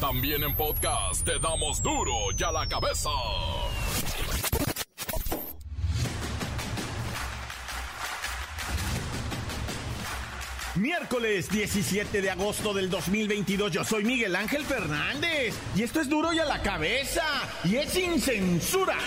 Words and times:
También 0.00 0.44
en 0.44 0.54
podcast 0.54 1.24
te 1.24 1.40
damos 1.40 1.82
duro 1.82 2.12
y 2.38 2.42
a 2.44 2.52
la 2.52 2.68
cabeza. 2.68 3.10
Miércoles 10.76 11.50
17 11.50 12.22
de 12.22 12.30
agosto 12.30 12.72
del 12.72 12.88
2022, 12.88 13.72
yo 13.72 13.82
soy 13.82 14.04
Miguel 14.04 14.36
Ángel 14.36 14.64
Fernández 14.64 15.56
y 15.74 15.82
esto 15.82 16.00
es 16.00 16.08
duro 16.08 16.32
y 16.32 16.38
a 16.38 16.44
la 16.44 16.62
cabeza 16.62 17.24
y 17.64 17.74
es 17.76 17.90
sin 17.90 18.20
censura. 18.20 18.98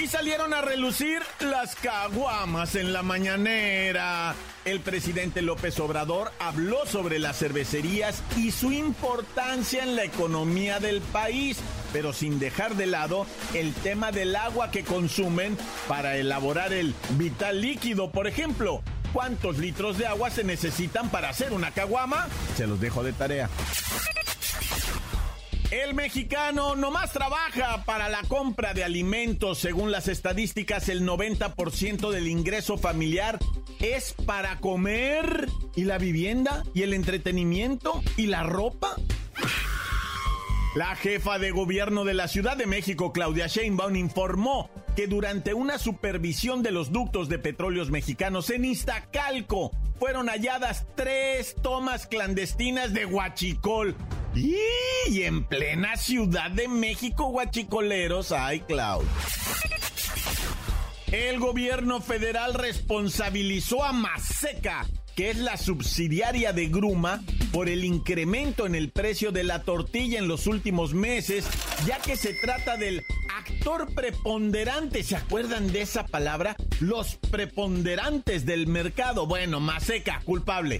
Y 0.00 0.06
salieron 0.06 0.54
a 0.54 0.62
relucir 0.62 1.20
las 1.40 1.74
caguamas 1.74 2.74
en 2.74 2.94
la 2.94 3.02
mañanera. 3.02 4.34
El 4.64 4.80
presidente 4.80 5.42
López 5.42 5.78
Obrador 5.78 6.32
habló 6.38 6.86
sobre 6.86 7.18
las 7.18 7.38
cervecerías 7.38 8.22
y 8.34 8.50
su 8.50 8.72
importancia 8.72 9.82
en 9.82 9.96
la 9.96 10.04
economía 10.04 10.80
del 10.80 11.02
país, 11.02 11.58
pero 11.92 12.14
sin 12.14 12.38
dejar 12.38 12.76
de 12.76 12.86
lado 12.86 13.26
el 13.52 13.74
tema 13.74 14.10
del 14.10 14.36
agua 14.36 14.70
que 14.70 14.84
consumen 14.84 15.58
para 15.86 16.16
elaborar 16.16 16.72
el 16.72 16.94
vital 17.18 17.60
líquido. 17.60 18.10
Por 18.10 18.26
ejemplo, 18.26 18.82
¿cuántos 19.12 19.58
litros 19.58 19.98
de 19.98 20.06
agua 20.06 20.30
se 20.30 20.44
necesitan 20.44 21.10
para 21.10 21.28
hacer 21.28 21.52
una 21.52 21.72
caguama? 21.72 22.26
Se 22.56 22.66
los 22.66 22.80
dejo 22.80 23.02
de 23.02 23.12
tarea. 23.12 23.50
El 25.70 25.94
mexicano 25.94 26.74
nomás 26.74 27.12
trabaja 27.12 27.84
para 27.84 28.08
la 28.08 28.22
compra 28.22 28.74
de 28.74 28.82
alimentos. 28.82 29.58
Según 29.58 29.92
las 29.92 30.08
estadísticas, 30.08 30.88
el 30.88 31.06
90% 31.06 32.10
del 32.10 32.26
ingreso 32.26 32.76
familiar 32.76 33.38
es 33.78 34.12
para 34.26 34.58
comer. 34.58 35.48
¿Y 35.76 35.84
la 35.84 35.98
vivienda? 35.98 36.64
¿Y 36.74 36.82
el 36.82 36.92
entretenimiento? 36.92 38.02
¿Y 38.16 38.26
la 38.26 38.42
ropa? 38.42 38.96
La 40.74 40.96
jefa 40.96 41.38
de 41.38 41.52
gobierno 41.52 42.04
de 42.04 42.14
la 42.14 42.26
Ciudad 42.26 42.56
de 42.56 42.66
México, 42.66 43.12
Claudia 43.12 43.46
Sheinbaum, 43.46 43.94
informó 43.94 44.70
que 44.96 45.06
durante 45.06 45.54
una 45.54 45.78
supervisión 45.78 46.64
de 46.64 46.72
los 46.72 46.90
ductos 46.90 47.28
de 47.28 47.38
petróleos 47.38 47.90
mexicanos 47.90 48.50
en 48.50 48.64
Iztacalco 48.64 49.70
fueron 50.00 50.28
halladas 50.28 50.86
tres 50.96 51.54
tomas 51.62 52.08
clandestinas 52.08 52.92
de 52.92 53.06
huachicol. 53.06 53.96
Y 54.34 55.22
en 55.22 55.44
plena 55.44 55.96
Ciudad 55.96 56.50
de 56.50 56.68
México, 56.68 57.30
guachicoleros, 57.30 58.32
ay, 58.32 58.60
Clau. 58.60 59.02
El 61.10 61.40
gobierno 61.40 62.00
federal 62.00 62.54
responsabilizó 62.54 63.82
a 63.82 63.92
Maseca, 63.92 64.86
que 65.16 65.30
es 65.30 65.38
la 65.38 65.56
subsidiaria 65.56 66.52
de 66.52 66.68
Gruma, 66.68 67.22
por 67.52 67.68
el 67.68 67.84
incremento 67.84 68.66
en 68.66 68.76
el 68.76 68.90
precio 68.90 69.32
de 69.32 69.42
la 69.42 69.64
tortilla 69.64 70.20
en 70.20 70.28
los 70.28 70.46
últimos 70.46 70.94
meses, 70.94 71.46
ya 71.84 71.98
que 71.98 72.16
se 72.16 72.34
trata 72.34 72.76
del 72.76 73.02
actor 73.36 73.92
preponderante. 73.92 75.02
¿Se 75.02 75.16
acuerdan 75.16 75.72
de 75.72 75.82
esa 75.82 76.06
palabra? 76.06 76.54
Los 76.78 77.16
preponderantes 77.16 78.46
del 78.46 78.68
mercado. 78.68 79.26
Bueno, 79.26 79.58
Maseca, 79.58 80.20
culpable. 80.24 80.78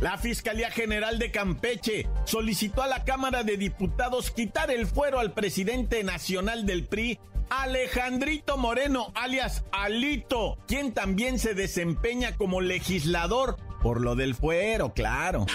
La 0.00 0.18
Fiscalía 0.18 0.70
General 0.70 1.18
de 1.18 1.30
Campeche 1.30 2.08
solicitó 2.24 2.82
a 2.82 2.88
la 2.88 3.04
Cámara 3.04 3.42
de 3.42 3.56
Diputados 3.56 4.30
quitar 4.30 4.70
el 4.70 4.86
fuero 4.86 5.20
al 5.20 5.32
presidente 5.32 6.02
nacional 6.02 6.66
del 6.66 6.84
PRI, 6.84 7.18
Alejandrito 7.48 8.56
Moreno, 8.56 9.12
alias 9.14 9.64
Alito, 9.72 10.58
quien 10.66 10.92
también 10.92 11.38
se 11.38 11.54
desempeña 11.54 12.36
como 12.36 12.60
legislador 12.60 13.56
por 13.82 14.00
lo 14.00 14.16
del 14.16 14.34
fuero, 14.34 14.92
claro. 14.94 15.46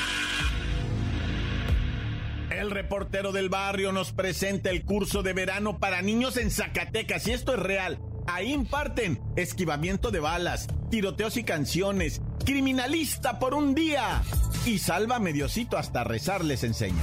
El 2.49 2.71
reportero 2.71 3.31
del 3.31 3.49
barrio 3.49 3.91
nos 3.91 4.11
presenta 4.11 4.69
el 4.69 4.83
curso 4.83 5.21
de 5.21 5.33
verano 5.33 5.79
para 5.79 6.01
niños 6.01 6.37
en 6.37 6.49
Zacatecas, 6.49 7.27
y 7.27 7.31
esto 7.31 7.53
es 7.53 7.59
real. 7.59 7.99
Ahí 8.31 8.53
imparten 8.53 9.19
esquivamiento 9.35 10.11
de 10.11 10.19
balas, 10.19 10.67
tiroteos 10.91 11.35
y 11.37 11.43
canciones, 11.43 12.21
criminalista 12.45 13.39
por 13.39 13.55
un 13.55 13.73
día 13.73 14.21
y 14.65 14.77
salva 14.77 15.17
mediocito 15.17 15.77
hasta 15.77 16.03
rezar 16.03 16.45
les 16.45 16.63
enseña. 16.63 17.01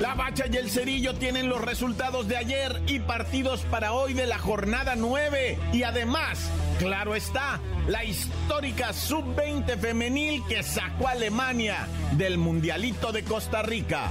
La 0.00 0.14
Bacha 0.14 0.44
y 0.52 0.56
el 0.56 0.68
Cerillo 0.68 1.14
tienen 1.14 1.48
los 1.48 1.62
resultados 1.62 2.28
de 2.28 2.36
ayer 2.36 2.82
y 2.86 3.00
partidos 3.00 3.62
para 3.62 3.94
hoy 3.94 4.12
de 4.12 4.26
la 4.26 4.38
jornada 4.38 4.94
9. 4.94 5.58
Y 5.72 5.84
además, 5.84 6.50
claro 6.78 7.14
está, 7.14 7.58
la 7.88 8.04
histórica 8.04 8.92
sub-20 8.92 9.78
femenil 9.78 10.42
que 10.46 10.62
sacó 10.62 11.08
a 11.08 11.12
Alemania 11.12 11.88
del 12.12 12.36
Mundialito 12.36 13.12
de 13.12 13.24
Costa 13.24 13.62
Rica. 13.62 14.10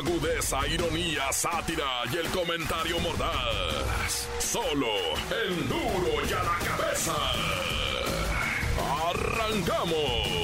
Agudeza, 0.00 0.66
ironía, 0.66 1.30
sátira 1.30 1.84
y 2.10 2.16
el 2.16 2.26
comentario 2.30 2.98
mordaz. 3.00 4.26
Solo 4.38 4.86
el 5.44 5.68
duro 5.68 6.26
y 6.26 6.32
a 6.32 6.42
la 6.42 6.58
cabeza. 6.64 7.12
¡Arrancamos! 9.10 10.40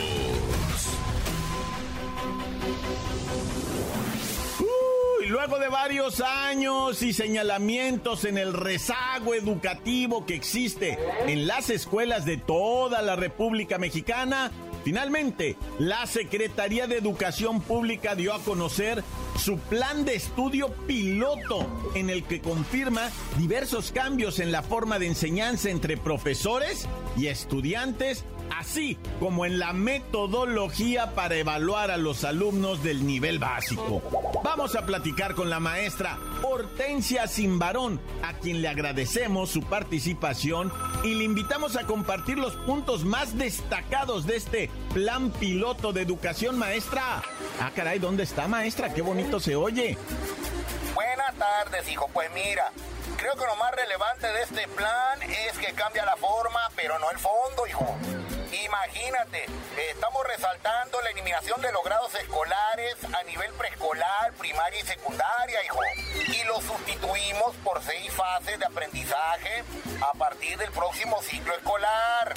luego 5.28 5.59
de 5.59 5.69
varios 5.69 6.21
años 6.21 7.03
y 7.03 7.12
señalamientos 7.12 8.25
en 8.25 8.39
el 8.39 8.53
rezago 8.53 9.34
educativo 9.34 10.25
que 10.25 10.34
existe 10.34 10.99
en 11.27 11.47
las 11.47 11.69
escuelas 11.69 12.25
de 12.25 12.37
toda 12.37 13.03
la 13.03 13.16
República 13.16 13.77
Mexicana, 13.77 14.53
Finalmente, 14.86 15.56
la 15.80 16.06
Secretaría 16.06 16.86
de 16.86 16.97
Educación 16.97 17.60
Pública 17.60 18.14
dio 18.14 18.32
a 18.32 18.38
conocer 18.38 19.02
su 19.36 19.58
plan 19.58 20.04
de 20.04 20.14
estudio 20.14 20.72
piloto 20.86 21.66
en 21.97 22.08
el 22.08 22.22
que 22.22 22.41
confirma 22.41 23.10
diversos 23.36 23.91
cambios 23.91 24.38
en 24.38 24.52
la 24.52 24.62
forma 24.62 25.00
de 25.00 25.08
enseñanza 25.08 25.70
entre 25.70 25.97
profesores 25.97 26.86
y 27.16 27.26
estudiantes 27.26 28.24
así 28.50 28.97
como 29.20 29.44
en 29.44 29.58
la 29.58 29.72
metodología 29.72 31.14
para 31.14 31.36
evaluar 31.36 31.91
a 31.91 31.97
los 31.97 32.24
alumnos 32.24 32.82
del 32.82 33.06
nivel 33.06 33.38
básico. 33.38 34.03
Vamos 34.44 34.76
a 34.76 34.86
platicar 34.86 35.34
con 35.34 35.50
la 35.50 35.60
maestra 35.60 36.18
Hortensia 36.42 37.26
Simbarón, 37.26 38.00
a 38.22 38.34
quien 38.34 38.62
le 38.62 38.68
agradecemos 38.68 39.50
su 39.50 39.62
participación 39.62 40.72
y 41.06 41.15
le 41.15 41.25
invitamos 41.25 41.77
a 41.77 41.84
compartir 41.84 42.37
los 42.37 42.55
puntos 42.55 43.05
más 43.05 43.39
destacados 43.39 44.27
de 44.27 44.37
este 44.37 44.71
plan 44.93 45.31
piloto 45.31 45.93
de 45.93 46.03
educación 46.03 46.59
maestra. 46.59 47.22
Ah, 47.61 47.71
caray, 47.75 48.00
¿dónde 48.00 48.25
está 48.25 48.49
maestra? 48.49 48.93
Qué 48.93 49.03
bonito 49.03 49.39
se 49.39 49.55
oye. 49.55 49.97
Buenas 50.95 51.34
tardes, 51.37 51.89
hijo. 51.89 52.11
Pues 52.12 52.28
mira, 52.34 52.72
creo 53.16 53.34
que 53.34 53.45
lo 53.47 53.55
más 53.56 53.72
relevante 53.75 54.27
de 54.27 54.43
este 54.43 54.69
plan 54.69 55.22
es 55.22 55.56
que 55.59 55.72
cambia 55.75 56.05
la 56.05 56.16
forma, 56.16 56.61
pero 56.75 56.99
no 56.99 57.09
el 57.11 57.19
fondo, 57.19 57.66
hijo. 57.69 57.97
Imagínate, 58.53 59.47
estamos 59.91 60.25
resaltando 60.27 61.01
la 61.03 61.11
eliminación 61.11 61.61
de 61.61 61.72
los 61.72 61.83
grados 61.83 62.15
escolares 62.15 62.97
a 63.13 63.22
nivel 63.25 63.53
preescolar, 63.54 64.33
primaria 64.39 64.81
y 64.81 64.87
secundaria, 64.87 65.65
hijo. 65.65 65.81
Y 66.28 66.45
lo 66.45 66.60
sustituimos 66.60 67.57
por 67.65 67.83
seis 67.83 68.13
fases 68.13 68.59
de 68.59 68.66
aprendizaje 68.66 69.65
a 70.01 70.16
partir 70.16 70.57
del 70.59 70.71
próximo 70.71 71.21
ciclo 71.22 71.54
escolar. 71.54 72.34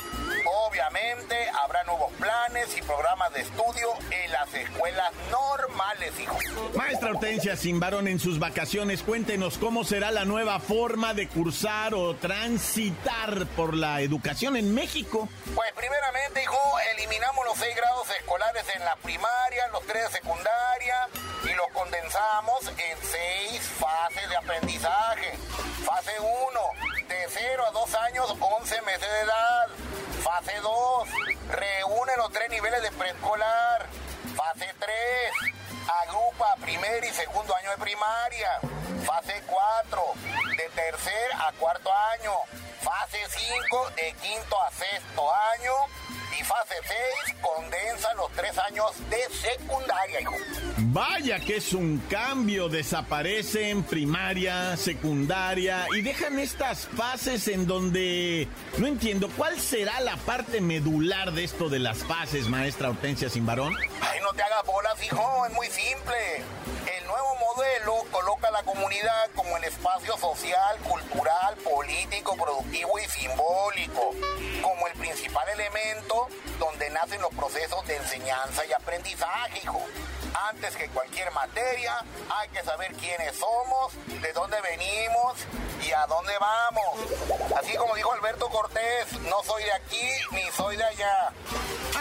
Obviamente 0.68 1.36
habrá 1.64 1.84
nuevos 1.84 2.12
planes 2.14 2.76
y 2.78 2.82
programas 2.82 3.34
de 3.34 3.42
estudio 3.42 3.90
en 4.12 4.32
las 4.32 4.54
escuelas 4.54 5.12
normales, 5.30 6.20
hijo. 6.20 6.38
Maestra 6.76 7.12
Hortensia 7.12 7.56
Simbarón, 7.56 8.08
en 8.08 8.20
sus 8.20 8.40
vacaciones, 8.40 9.04
cuéntenos 9.04 9.58
cómo 9.58 9.84
será 9.84 10.12
la 10.12 10.26
nueva 10.26 10.60
forma 10.60 11.14
de 11.14 11.28
cursar 11.28 11.94
o 11.94 12.16
transitar 12.16 13.46
por 13.56 13.76
la 13.76 14.02
educación 14.02 14.56
en 14.56 14.74
México. 14.74 15.30
Pues 15.56 15.72
primero 15.74 15.99
hijo, 16.42 16.80
eliminamos 16.94 17.46
los 17.46 17.58
seis 17.58 17.76
grados 17.76 18.10
escolares 18.12 18.64
en 18.76 18.86
la 18.86 18.96
primaria, 18.98 19.68
los 19.68 19.86
tres 19.86 20.04
de 20.04 20.18
secundaria 20.18 21.08
y 21.44 21.54
los 21.54 21.68
condensamos 21.70 22.68
en 22.68 22.98
seis 23.04 23.62
fases 23.80 24.30
de 24.30 24.38
aprendizaje. 24.38 25.38
Fase 25.86 26.20
1, 26.20 26.28
de 27.08 27.26
0 27.30 27.66
a 27.68 27.72
2 27.72 27.96
años, 27.96 28.36
11 28.40 28.82
meses 28.84 29.10
de 29.10 29.20
edad. 29.22 29.68
Fase 30.24 30.56
2, 30.60 31.10
reúne 31.50 32.18
los 32.18 32.32
tres 32.32 32.50
niveles 32.50 32.82
de 32.82 32.92
preescolar. 32.92 33.88
Fase 34.36 34.74
3, 34.80 35.00
segundo 37.14 37.54
año 37.56 37.72
de 37.72 37.78
primaria. 37.78 38.50
Fase 39.06 39.44
4, 39.46 40.04
de 40.56 40.70
tercer 40.70 41.32
a 41.38 41.52
cuarto 41.54 41.90
año. 42.14 42.69
Fase 42.82 43.20
5, 43.28 43.90
de 43.92 44.14
quinto 44.22 44.56
a 44.62 44.72
sexto 44.72 45.22
año. 45.52 46.09
Y 46.40 46.44
fase 46.44 46.76
6 47.26 47.36
condensa 47.42 48.14
los 48.16 48.32
tres 48.32 48.58
años 48.60 48.86
de 49.10 49.18
secundaria, 49.36 50.22
hijo. 50.22 50.36
Vaya 50.78 51.40
que 51.40 51.58
es 51.58 51.74
un 51.74 51.98
cambio, 52.10 52.70
desaparecen 52.70 53.84
primaria, 53.84 54.78
secundaria 54.78 55.86
y 55.94 56.02
dejan 56.02 56.40
estas 56.40 56.88
fases 56.88 57.48
en 57.50 57.68
donde 57.68 58.48
no 58.78 58.88
entiendo 58.88 59.30
cuál 59.36 59.60
será 59.60 60.00
la 60.00 60.16
parte 60.16 60.62
medular 60.62 61.34
de 61.34 61.44
esto 61.44 61.68
de 61.68 61.80
las 61.80 61.98
fases, 62.06 62.48
maestra 62.48 62.90
Hortensia 62.90 63.30
Simbarón. 63.30 63.76
Ay, 64.02 64.20
no 64.22 64.32
te 64.34 64.42
hagas 64.42 64.66
bolas, 64.66 65.04
hijo, 65.04 65.46
es 65.46 65.54
muy 65.54 65.68
simple. 65.68 66.38
El 66.98 67.06
nuevo 67.06 67.36
modelo 67.36 67.96
coloca 68.12 68.48
a 68.48 68.52
la 68.52 68.64
comunidad 68.64 69.30
como 69.36 69.58
el 69.58 69.66
espacio 69.66 70.18
social, 70.18 70.78
cultural, 70.88 71.56
político, 71.58 72.38
productivo 72.38 72.98
y 72.98 73.10
simbólico, 73.10 74.12
como 74.62 74.88
el 74.88 74.94
principal 74.94 75.48
elemento 75.50 76.29
donde 76.60 76.90
nacen 76.90 77.22
los 77.22 77.34
procesos 77.34 77.86
de 77.88 77.96
enseñanza 77.98 78.66
y 78.66 78.74
aprendizaje, 78.74 79.60
hijo. 79.64 79.82
Antes 80.50 80.76
que 80.76 80.88
cualquier 80.90 81.32
materia, 81.32 81.94
hay 82.30 82.50
que 82.50 82.64
saber 82.64 82.94
quiénes 82.94 83.36
somos, 83.36 83.94
de 84.22 84.34
dónde 84.34 84.58
venimos 84.62 85.34
y 85.86 85.92
a 85.92 86.06
dónde 86.06 86.34
vamos. 86.40 87.54
Así 87.58 87.76
como 87.76 87.96
dijo 87.96 88.12
Alberto 88.14 88.48
Cortés, 88.50 89.12
no 89.30 89.42
soy 89.44 89.64
de 89.64 89.74
aquí 89.74 90.08
ni 90.32 90.44
soy 90.52 90.78
de 90.78 90.84
allá. 90.84 91.34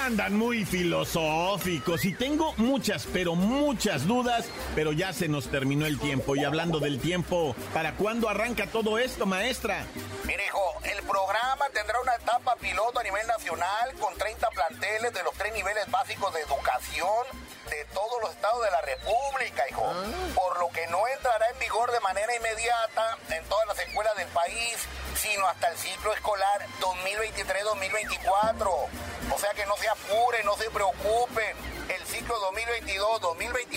Andan 0.05 0.37
muy 0.37 0.65
filosóficos 0.65 2.05
y 2.05 2.15
tengo 2.15 2.53
muchas, 2.57 3.07
pero 3.13 3.35
muchas 3.35 4.07
dudas, 4.07 4.47
pero 4.75 4.93
ya 4.93 5.13
se 5.13 5.29
nos 5.29 5.51
terminó 5.51 5.87
el 5.87 5.99
tiempo. 5.99 6.37
Y 6.37 6.45
hablando 6.45 6.79
del 6.79 7.01
tiempo, 7.01 7.55
¿para 7.75 7.95
cuándo 7.95 8.29
arranca 8.29 8.67
todo 8.67 8.99
esto, 8.99 9.27
maestra? 9.27 9.87
Mire, 10.25 10.45
hijo, 10.47 10.63
el 10.85 11.03
programa 11.03 11.67
tendrá 11.73 12.01
una 12.01 12.15
etapa 12.15 12.57
piloto 12.57 13.01
a 13.01 13.03
nivel 13.03 13.27
nacional 13.27 13.95
con 14.01 14.08
30 14.17 14.49
planteles 14.51 15.13
de 15.13 15.23
los 15.23 15.35
tres 15.35 15.53
niveles 15.53 15.89
básicos 15.91 16.33
de 16.35 16.41
educación 16.41 17.27
de 17.71 17.85
todos 17.93 18.21
los 18.23 18.31
estados 18.31 18.65
de 18.65 18.71
la 18.71 18.81
República, 18.81 19.69
hijo. 19.69 19.93
Por 20.35 20.59
lo 20.59 20.71
que 20.71 20.87
no 20.89 21.07
entrará 21.07 21.51
en 21.51 21.59
vigor 21.59 21.93
de 21.93 22.01
manera 22.01 22.35
inmediata 22.35 23.19
en 23.31 23.45
todas 23.45 23.69
las 23.69 23.79
escuelas 23.81 24.17
del 24.17 24.29
país, 24.29 24.79
sino 25.17 25.47
hasta 25.47 25.69
el 25.69 25.77
ciclo 25.79 26.15
escolar 26.15 26.67
2023-2024. 26.81 28.89
O 29.31 29.39
sea 29.39 29.51
que 29.51 29.67
no 29.67 29.77
se 29.77 29.89
apuren, 29.89 30.47
no 30.47 30.57
se 30.57 30.71
preocupen. 30.71 31.57
El 31.89 32.07
ciclo 32.07 32.35
2022-2023 32.53 33.69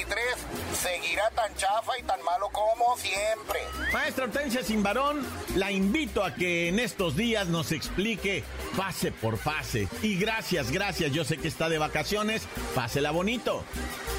seguirá 0.82 1.30
tan 1.32 1.54
chafa 1.56 1.98
y 2.00 2.04
tan 2.04 2.22
malo 2.24 2.50
como 2.50 2.98
siempre. 2.98 3.60
Maestra 3.94 4.26
Hortensia 4.26 4.64
Simbarón, 4.64 5.26
la 5.56 5.72
invito 5.72 6.24
a 6.24 6.34
que 6.34 6.70
en 6.70 6.80
estos 6.80 7.16
días 7.16 7.48
nos 7.48 7.72
explique 7.72 8.44
fase 8.76 9.12
por 9.12 9.38
fase. 9.38 9.88
Y 10.02 10.18
gracias, 10.18 10.72
gracias, 10.72 11.12
yo 11.12 11.24
sé 11.24 11.38
que 11.38 11.48
está 11.48 11.70
de 11.70 11.78
vacaciones, 11.78 12.48
pásela 12.74 13.12
bonito. 13.12 13.64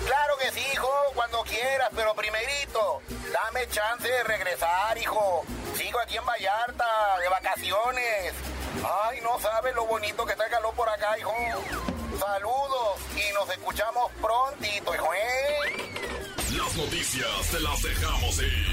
Claro 0.07 0.37
que 0.39 0.53
sí, 0.53 0.65
hijo, 0.73 0.89
cuando 1.15 1.43
quieras, 1.43 1.91
pero 1.95 2.15
primerito, 2.15 3.03
dame 3.33 3.67
chance 3.69 4.07
de 4.07 4.23
regresar, 4.25 4.97
hijo. 4.99 5.45
Sigo 5.77 5.99
aquí 6.01 6.17
en 6.17 6.27
Vallarta, 6.27 6.85
de 7.21 7.29
vacaciones. 7.29 8.35
Ay, 9.05 9.21
no 9.23 9.39
sabes 9.41 9.75
lo 9.75 9.87
bonito 9.87 10.25
que 10.25 10.33
está 10.33 10.45
el 10.45 10.51
calor 10.51 10.75
por 10.75 10.89
acá, 10.89 11.19
hijo. 11.19 11.35
Saludos 12.19 12.99
y 13.17 13.33
nos 13.33 13.49
escuchamos 13.51 14.13
prontito, 14.21 14.95
hijo, 14.95 15.15
¿eh? 15.15 15.92
Las 16.57 16.77
noticias 16.77 17.51
te 17.51 17.61
las 17.61 17.83
dejamos 17.83 18.43
ir. 18.43 18.67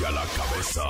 Y 0.00 0.04
a 0.04 0.10
la 0.10 0.24
cabeza. 0.36 0.82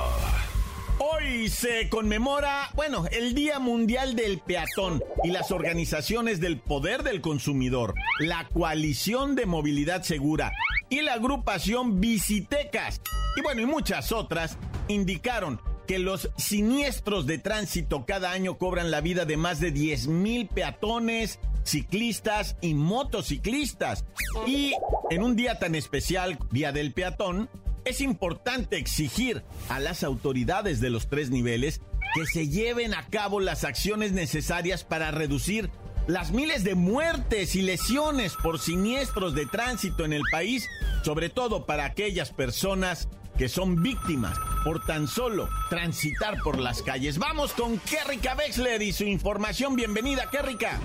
Hoy 0.97 1.49
se 1.49 1.87
conmemora, 1.87 2.69
bueno, 2.75 3.05
el 3.11 3.35
Día 3.35 3.59
Mundial 3.59 4.15
del 4.15 4.39
Peatón 4.39 5.01
y 5.23 5.31
las 5.31 5.51
organizaciones 5.51 6.41
del 6.41 6.59
poder 6.59 7.03
del 7.03 7.21
consumidor, 7.21 7.93
la 8.19 8.49
Coalición 8.49 9.35
de 9.35 9.45
Movilidad 9.45 10.03
Segura 10.03 10.51
y 10.89 11.01
la 11.01 11.13
agrupación 11.13 12.01
Visitecas, 12.01 13.01
y 13.37 13.41
bueno, 13.41 13.61
y 13.61 13.65
muchas 13.65 14.11
otras, 14.11 14.57
indicaron 14.87 15.61
que 15.87 15.99
los 15.99 16.31
siniestros 16.37 17.25
de 17.27 17.37
tránsito 17.37 18.05
cada 18.05 18.31
año 18.31 18.57
cobran 18.57 18.91
la 18.91 19.01
vida 19.01 19.25
de 19.25 19.37
más 19.37 19.59
de 19.59 19.71
10 19.71 20.07
mil 20.07 20.47
peatones, 20.47 21.39
ciclistas 21.65 22.55
y 22.61 22.73
motociclistas. 22.73 24.05
Y 24.47 24.73
en 25.09 25.23
un 25.23 25.35
día 25.35 25.59
tan 25.59 25.75
especial, 25.75 26.39
Día 26.51 26.71
del 26.71 26.93
Peatón, 26.93 27.49
es 27.83 28.01
importante 28.01 28.77
exigir 28.77 29.43
a 29.69 29.79
las 29.79 30.03
autoridades 30.03 30.79
de 30.79 30.89
los 30.89 31.07
tres 31.07 31.29
niveles 31.29 31.81
que 32.13 32.25
se 32.25 32.47
lleven 32.47 32.93
a 32.93 33.07
cabo 33.07 33.39
las 33.39 33.63
acciones 33.63 34.11
necesarias 34.11 34.83
para 34.83 35.11
reducir 35.11 35.69
las 36.07 36.31
miles 36.31 36.63
de 36.63 36.75
muertes 36.75 37.55
y 37.55 37.61
lesiones 37.61 38.33
por 38.41 38.59
siniestros 38.59 39.33
de 39.33 39.45
tránsito 39.47 40.05
en 40.05 40.13
el 40.13 40.21
país, 40.31 40.67
sobre 41.03 41.29
todo 41.29 41.65
para 41.65 41.85
aquellas 41.85 42.31
personas 42.31 43.09
que 43.37 43.49
son 43.49 43.81
víctimas 43.81 44.37
por 44.63 44.85
tan 44.85 45.07
solo 45.07 45.49
transitar 45.69 46.37
por 46.43 46.59
las 46.59 46.81
calles. 46.81 47.17
Vamos 47.17 47.53
con 47.53 47.79
Kerrika 47.79 48.35
Wexler 48.35 48.81
y 48.81 48.93
su 48.93 49.03
información. 49.03 49.75
Bienvenida, 49.75 50.29
Kerrika. 50.29 50.79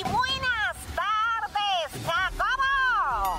Buenas 0.00 0.76
tardes, 0.96 1.92
Jacobo. 2.06 3.38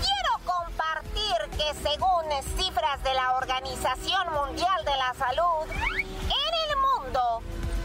Quiero 0.00 0.32
compartir 0.46 1.36
que 1.58 1.74
según 1.82 2.24
cifras 2.56 3.02
de 3.04 3.12
la 3.12 3.36
Organización 3.36 4.32
Mundial 4.32 4.82
de 4.84 4.96
la 4.96 5.12
Salud, 5.14 5.68
en 5.70 6.54
el 6.70 6.76
mundo, 7.04 7.42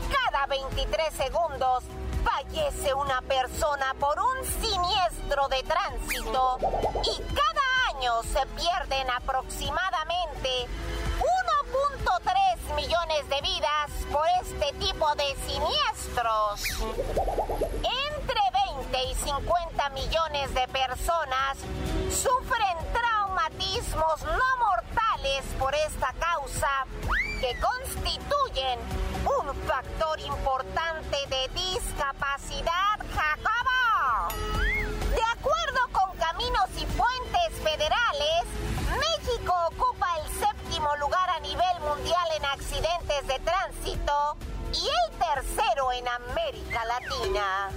cada 0.10 0.46
23 0.48 1.14
segundos 1.14 1.84
fallece 2.24 2.94
una 2.94 3.22
persona 3.22 3.94
por 4.00 4.18
un 4.18 4.46
siniestro 4.62 5.50
de 5.50 5.62
tránsito 5.64 6.60
y 7.04 7.22
cada 7.34 7.66
año 7.94 8.24
se 8.24 8.46
pierden 8.56 9.10
aproximadamente 9.10 10.68
1.3 11.20 12.76
millones 12.76 13.28
de 13.30 13.42
vidas 13.42 13.92
por 14.12 14.28
este 14.42 14.74
tipo 14.80 15.14
de 15.16 15.36
siniestros. 15.46 16.62
Entre 18.78 19.00
20 19.00 19.12
y 19.12 19.16
50 19.16 19.90
millones 19.90 20.54
de 20.54 20.68
personas 20.68 21.58
sufren 22.12 22.78
traumatismos 22.94 24.24
no 24.24 24.58
mortales 24.66 25.44
por 25.58 25.74
esta 25.74 26.14
causa 26.20 26.70
que 27.42 27.58
constituyen 27.60 28.80
un 29.26 29.56
factor 29.66 30.20
importante 30.20 31.18
de 31.30 31.50
discapacidad, 31.54 33.00
Jacobo. 33.16 34.34
De 35.10 35.24
acuerdo 35.24 35.80
con 35.92 36.18
Caminos 36.18 36.70
y 36.78 36.86
Puentes 36.86 37.62
Federales, 37.64 38.44
México 38.92 39.54
ocupa 39.72 40.08
el 40.24 40.32
séptimo 40.34 40.96
lugar 40.98 41.30
a 41.30 41.40
nivel 41.40 41.80
mundial 41.82 42.28
en 42.36 42.46
accidentes 42.46 43.28
de 43.28 43.40
tránsito 43.40 44.38
y 44.74 44.88
el 44.88 45.18
tercero 45.18 45.92
en 45.94 46.08
América 46.08 46.86
Latina. 46.86 47.70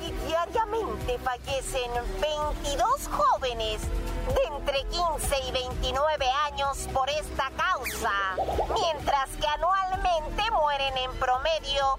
Diariamente 0.00 1.18
fallecen 1.18 1.90
22 2.20 3.08
jóvenes 3.08 3.82
de 4.34 4.56
entre 4.56 4.82
15 4.84 5.40
y 5.46 5.52
29 5.52 6.26
años 6.46 6.88
por 6.92 7.08
esta 7.10 7.50
causa, 7.50 8.12
mientras 8.72 9.28
que 9.38 9.46
anualmente 9.46 10.42
mueren 10.52 10.96
en 10.96 11.12
promedio 11.18 11.98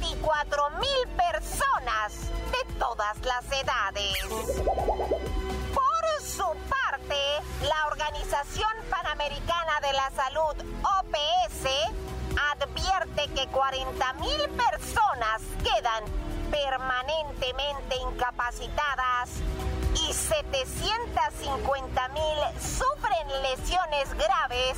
24 0.00 0.70
mil 0.70 1.08
personas 1.16 2.14
de 2.50 2.74
todas 2.78 3.18
las 3.24 3.44
edades. 3.52 4.16
Por 5.74 6.22
su 6.24 6.46
parte, 6.68 7.18
la 7.62 7.86
Organización 7.88 8.72
Panamericana 8.88 9.80
de 9.82 9.92
la 9.92 10.10
Salud, 10.12 10.54
OPS, 10.82 11.68
advierte 12.52 13.28
que 13.34 13.46
40 13.48 14.12
mil 14.14 14.48
personas 14.56 15.42
quedan 15.62 16.21
permanentemente 16.52 17.96
incapacitadas 17.96 19.30
y 19.94 20.12
750 20.12 22.08
mil 22.08 22.38
sufren 22.60 23.42
lesiones 23.42 24.12
graves 24.14 24.76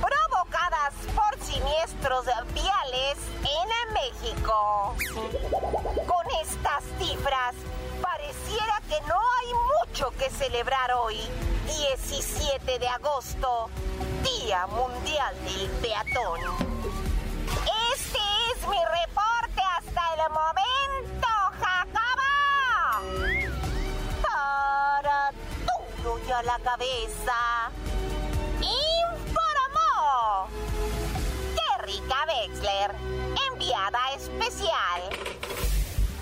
provocadas 0.00 0.94
por 1.14 1.38
siniestros 1.44 2.24
viales 2.54 3.18
en 3.36 3.68
México. 3.92 4.96
Con 6.06 6.26
estas 6.42 6.84
cifras, 6.98 7.54
pareciera 8.00 8.80
que 8.88 8.98
no 9.06 9.18
hay 9.18 9.52
mucho 9.86 10.10
que 10.12 10.30
celebrar 10.30 10.92
hoy, 10.92 11.20
17 11.66 12.78
de 12.78 12.88
agosto, 12.88 13.68
Día 14.22 14.66
Mundial 14.68 15.34
del 15.44 15.68
Peatón. 15.82 16.40
Este 17.92 18.18
es 18.54 18.66
mi 18.66 18.78
reporte 18.78 19.29
el 20.22 20.28
momento, 20.32 21.28
Jacobo. 21.60 22.32
Para 24.20 25.32
tuyo 26.02 26.42
la 26.42 26.58
cabeza. 26.58 27.70
Informó. 28.60 30.48
Kerrika 31.56 32.26
Wexler, 32.28 32.94
enviada 33.50 34.10
especial. 34.14 35.29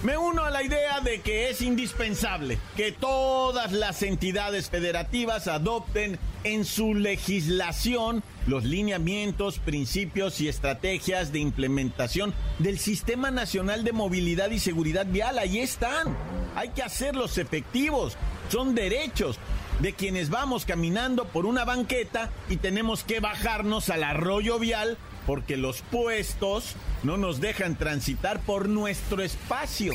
Me 0.08 0.16
uno 0.16 0.42
a 0.42 0.48
la 0.48 0.62
idea 0.62 1.02
de 1.02 1.20
que 1.20 1.50
es 1.50 1.60
indispensable 1.60 2.58
que 2.78 2.92
todas 2.92 3.72
las 3.72 4.02
entidades 4.02 4.70
federativas 4.70 5.48
adopten 5.48 6.18
en 6.44 6.64
su 6.64 6.94
legislación 6.94 8.22
los 8.46 8.64
lineamientos, 8.64 9.58
principios 9.58 10.40
y 10.40 10.48
estrategias 10.48 11.30
de 11.30 11.40
implementación 11.40 12.32
del 12.58 12.78
Sistema 12.78 13.30
Nacional 13.30 13.84
de 13.84 13.92
Movilidad 13.92 14.50
y 14.50 14.60
Seguridad 14.60 15.04
Vial. 15.04 15.38
Ahí 15.38 15.58
están. 15.58 16.16
Hay 16.54 16.70
que 16.70 16.82
hacerlos 16.82 17.36
efectivos. 17.36 18.16
Son 18.48 18.74
derechos 18.74 19.38
de 19.80 19.92
quienes 19.92 20.30
vamos 20.30 20.64
caminando 20.64 21.26
por 21.26 21.44
una 21.44 21.66
banqueta 21.66 22.30
y 22.48 22.56
tenemos 22.56 23.04
que 23.04 23.20
bajarnos 23.20 23.90
al 23.90 24.04
arroyo 24.04 24.58
vial 24.58 24.96
porque 25.28 25.58
los 25.58 25.82
puestos 25.82 26.74
no 27.02 27.18
nos 27.18 27.38
dejan 27.38 27.76
transitar 27.76 28.40
por 28.40 28.66
nuestro 28.66 29.22
espacio. 29.22 29.92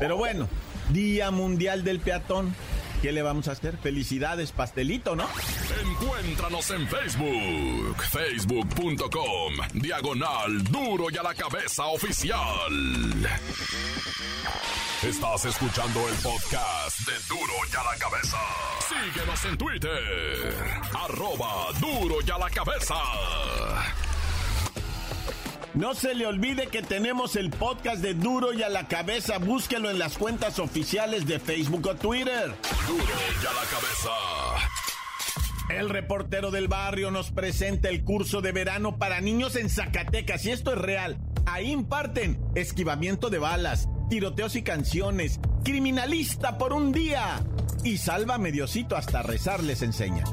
Pero 0.00 0.16
bueno, 0.16 0.48
Día 0.88 1.30
Mundial 1.30 1.84
del 1.84 2.00
Peatón. 2.00 2.52
¿Qué 3.00 3.12
le 3.12 3.22
vamos 3.22 3.46
a 3.46 3.52
hacer? 3.52 3.76
Felicidades, 3.78 4.50
pastelito, 4.50 5.14
¿no? 5.14 5.28
Encuéntranos 5.88 6.68
en 6.72 6.88
Facebook, 6.88 8.02
facebook.com, 8.10 9.54
diagonal 9.74 10.64
duro 10.64 11.06
y 11.12 11.16
a 11.16 11.22
la 11.22 11.34
cabeza 11.34 11.86
oficial. 11.86 13.28
Estás 15.04 15.44
escuchando 15.44 16.08
el 16.08 16.14
podcast 16.16 16.98
de 17.06 17.12
Duro 17.28 17.54
y 17.72 17.76
a 17.76 17.84
la 17.84 17.98
cabeza. 17.98 18.38
Síguenos 18.88 19.44
en 19.44 19.58
Twitter, 19.58 20.54
arroba 20.92 21.68
duro 21.78 22.16
y 22.26 22.30
a 22.32 22.38
la 22.38 22.50
cabeza. 22.50 22.94
No 25.76 25.94
se 25.94 26.14
le 26.14 26.26
olvide 26.26 26.68
que 26.68 26.80
tenemos 26.80 27.36
el 27.36 27.50
podcast 27.50 28.00
de 28.00 28.14
Duro 28.14 28.54
y 28.54 28.62
a 28.62 28.70
la 28.70 28.88
cabeza. 28.88 29.36
Búsquelo 29.36 29.90
en 29.90 29.98
las 29.98 30.16
cuentas 30.16 30.58
oficiales 30.58 31.26
de 31.26 31.38
Facebook 31.38 31.86
o 31.86 31.94
Twitter. 31.94 32.54
Duro 32.88 33.04
y 33.04 33.46
a 33.46 33.52
la 33.52 33.60
cabeza. 33.70 34.10
El 35.68 35.90
reportero 35.90 36.50
del 36.50 36.68
barrio 36.68 37.10
nos 37.10 37.30
presenta 37.30 37.90
el 37.90 38.04
curso 38.04 38.40
de 38.40 38.52
verano 38.52 38.96
para 38.96 39.20
niños 39.20 39.54
en 39.54 39.68
Zacatecas 39.68 40.46
y 40.46 40.52
esto 40.52 40.72
es 40.72 40.78
real. 40.78 41.18
Ahí 41.44 41.72
imparten 41.72 42.40
esquivamiento 42.54 43.28
de 43.28 43.38
balas, 43.38 43.86
tiroteos 44.08 44.56
y 44.56 44.62
canciones, 44.62 45.40
criminalista 45.62 46.56
por 46.56 46.72
un 46.72 46.92
día 46.92 47.44
y 47.84 47.98
salva 47.98 48.38
mediocito 48.38 48.96
hasta 48.96 49.22
rezar 49.22 49.62
les 49.62 49.82
enseña. 49.82 50.24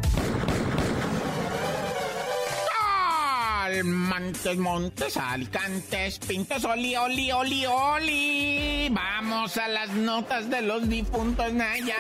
Montes, 3.82 4.58
Montes, 4.58 5.18
Alicantes, 5.18 6.20
Pintos, 6.20 6.66
Oli, 6.66 6.96
Oli, 6.96 7.32
Oli, 7.32 7.66
Oli. 7.66 8.90
Vamos 8.92 9.58
a 9.58 9.68
las 9.68 9.90
notas 9.90 10.50
de 10.50 10.62
los 10.62 10.88
difuntos, 10.88 11.52
Naya. 11.54 11.96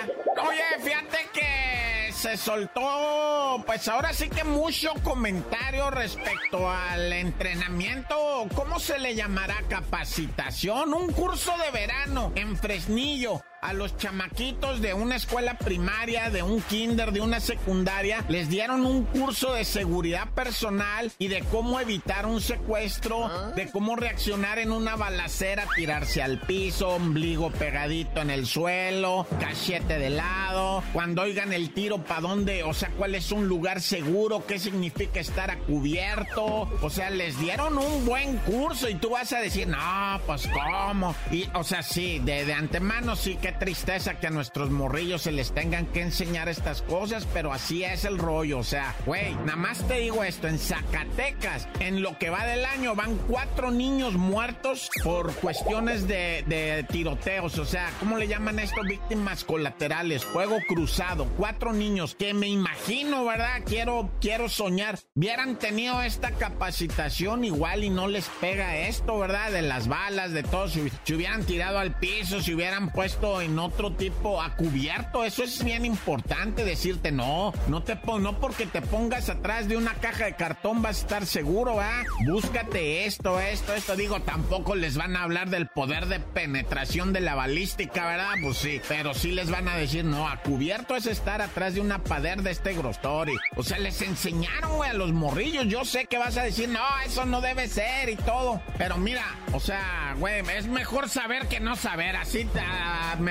Oye, 0.46 0.84
fíjate 0.84 1.18
que 1.34 2.12
se 2.12 2.38
soltó, 2.38 3.63
pues 3.65 3.88
ahora 3.88 4.13
sí 4.13 4.30
que 4.30 4.44
mucho 4.44 4.94
comentario 5.03 5.89
respecto 5.89 6.70
al 6.70 7.12
entrenamiento, 7.12 8.48
¿cómo 8.53 8.80
se 8.80 9.00
le 9.00 9.15
llamará? 9.15 9.56
Capacitación, 9.68 10.94
un 10.94 11.12
curso 11.12 11.53
de 11.58 11.72
verano 11.72 12.32
en 12.36 12.56
Fresnillo 12.58 13.42
a 13.63 13.74
los 13.74 13.96
chamaquitos 13.98 14.82
de 14.82 14.93
una 14.93 15.15
escuela 15.15 15.58
primaria, 15.58 16.29
de 16.29 16.43
un 16.43 16.62
kinder, 16.62 17.13
de 17.13 17.22
una 17.22 17.39
secundaria, 17.39 18.25
les 18.27 18.50
dieron 18.50 18.86
un 18.86 19.05
curso 19.05 19.53
de 19.53 19.63
seguridad 19.63 20.29
personal 20.32 21.12
y 21.17 21.29
de 21.29 21.41
cómo 21.51 21.79
evitar 21.79 22.25
un 22.25 22.41
secuestro, 22.41 23.25
ah. 23.25 23.53
de 23.55 23.72
cómo 23.72 23.96
reaccionar 23.96 24.60
en 24.60 24.72
una 24.72 24.98
balacera, 24.98 25.65
tirarse 25.75 26.22
al 26.22 26.41
piso, 26.41 26.89
ombligo 26.89 27.51
pegadito 27.51 28.22
en 28.22 28.29
el 28.29 28.46
suelo, 28.46 29.25
cachete 29.39 29.98
de 29.98 30.10
lado, 30.10 30.84
cuando 30.91 31.22
oigan 31.22 31.53
el 31.53 31.74
tiro, 31.74 32.00
¿para 32.03 32.22
dónde? 32.22 32.63
O 32.63 32.74
sea, 32.74 32.89
¿cuál 32.98 33.15
es 33.15 33.32
un 33.32 33.48
lugar 33.48 33.82
seguro? 33.82 34.46
¿Qué 34.46 34.60
significa 34.60 35.22
estar 35.22 35.50
a 35.50 35.58
cubierto? 35.60 36.70
O 36.82 36.89
sea, 36.89 37.10
les 37.10 37.39
dieron 37.39 37.77
un 37.77 38.05
buen 38.05 38.38
curso 38.39 38.89
y 38.89 38.96
tú 38.96 39.12
vas 39.12 39.32
a 39.32 39.39
decir, 39.39 39.67
no, 39.67 40.20
pues 40.25 40.50
cómo. 40.50 41.15
Y, 41.32 41.48
o 41.53 41.63
sea, 41.63 41.82
sí, 41.82 42.20
de, 42.20 42.46
de 42.46 42.53
antemano 42.53 43.15
sí 43.15 43.38
que 43.38 43.53
tristeza 43.60 44.20
que 44.20 44.28
a 44.28 44.32
nuestros 44.32 44.70
morrillos 44.70 45.24
se 45.24 45.32
les 45.32 45.54
tengan 45.54 45.86
que 45.88 46.02
enseñar 46.02 46.50
estas 46.50 46.82
cosas, 46.82 47.28
pero 47.34 47.54
así 47.54 47.84
es 47.84 48.06
el 48.06 48.18
rollo. 48.18 48.60
O 48.60 48.64
sea, 48.64 48.96
güey, 49.06 49.34
nada 49.36 49.56
más 49.56 49.88
te 49.88 50.00
digo 50.00 50.24
esto, 50.24 50.48
en 50.48 50.60
Zacatecas, 50.60 51.68
en 51.80 52.02
lo 52.02 52.18
que 52.18 52.30
va 52.30 52.46
del 52.46 52.66
año, 52.66 52.96
van 52.96 53.18
cuatro 53.30 53.72
niños 53.72 54.16
muertos 54.16 54.90
por 55.04 55.34
cuestiones 55.36 56.08
de, 56.08 56.86
tiroteos. 56.92 57.58
O 57.60 57.66
sea, 57.66 57.92
¿cómo 58.00 58.18
le 58.18 58.28
llaman 58.28 58.60
esto? 58.60 58.82
Víctimas 58.84 59.44
colaterales, 59.44 60.26
fuego 60.26 60.58
cruzado. 60.68 61.26
Cuatro 61.38 61.74
niños 61.74 62.16
que 62.16 62.34
me 62.34 62.48
imagino, 62.48 63.26
¿verdad? 63.26 63.62
Quiero, 63.66 64.12
quiero 64.20 64.50
soñar. 64.50 65.00
Hubieran 65.16 65.58
tenido 65.60 66.02
esta 66.02 66.32
capacitación 66.32 67.44
igual 67.44 67.84
y 67.84 67.90
no 67.90 68.08
les 68.08 68.28
pega 68.42 68.78
esto, 68.78 69.18
¿verdad? 69.20 69.52
De 69.52 69.62
las 69.62 69.88
balas, 69.88 70.32
de 70.32 70.44
todo. 70.44 70.68
Si, 70.68 70.90
si 71.04 71.14
hubieran 71.14 71.44
tirado 71.44 71.80
al 71.80 71.98
piso, 71.98 72.42
si 72.42 72.54
hubieran 72.54 72.92
puesto 72.92 73.42
en 73.44 73.60
otro 73.60 73.92
tipo 73.92 74.42
a 74.42 74.56
cubierto. 74.56 75.24
Eso 75.24 75.44
es 75.44 75.64
bien 75.64 75.86
importante 75.86 76.64
decirte, 76.64 77.12
no, 77.12 77.54
no 77.68 77.84
te 77.84 77.98
no 78.20 78.40
porque 78.40 78.66
te 78.66 78.82
pongas 78.82 79.30
atrás 79.30 79.68
de 79.68 79.78
una 79.78 79.94
caja 79.96 80.26
de 80.26 80.36
cartón 80.36 80.82
vas 80.82 80.98
a 80.98 81.02
estar 81.02 81.26
seguro, 81.26 81.80
¿ah? 81.80 82.04
Búscate 82.28 83.06
esto, 83.06 83.40
esto, 83.40 83.74
esto. 83.74 83.96
Digo, 83.96 84.22
tampoco 84.22 84.76
les 84.76 84.98
van 84.98 85.16
a 85.16 85.24
hablar 85.24 85.50
del 85.50 85.68
poder 85.68 86.08
de 86.08 86.20
penetración 86.20 87.14
de 87.14 87.22
la 87.22 87.36
balística, 87.36 88.06
¿verdad? 88.06 88.34
Pues 88.42 88.58
sí, 88.58 88.82
pero 88.88 89.14
sí 89.14 89.32
les 89.32 89.50
van 89.50 89.68
a 89.68 89.78
decir, 89.78 90.06
no, 90.06 90.28
a 90.28 90.42
cubierto 90.42 90.96
es 90.96 91.06
estar 91.06 91.42
atrás 91.42 91.76
de 91.76 91.82
una 91.82 92.00
pader 92.00 92.42
de 92.42 92.52
este 92.52 92.74
grostori. 92.74 93.38
O 93.56 93.64
sea, 93.64 93.80
les 93.80 94.02
enseñaron, 94.02 94.76
güey, 94.76 94.90
a 94.90 94.94
los 94.94 95.12
morrillos. 95.12 95.68
Yo 95.68 95.86
sé 95.86 96.06
que 96.06 96.18
vas 96.18 96.38
a 96.38 96.44
decir, 96.44 96.70
no, 96.70 96.82
eso 97.06 97.26
no 97.26 97.42
debe 97.42 97.68
ser 97.68 98.10
y 98.10 98.16
todo. 98.16 98.62
Pero 98.78 98.98
mira, 98.98 99.24
o 99.54 99.60
sea, 99.60 100.16
güey, 100.18 100.44
es 100.58 100.68
mejor 100.68 101.10
saber 101.10 101.48
que 101.48 101.60
no 101.60 101.76
saber. 101.76 102.16
Así 102.16 102.46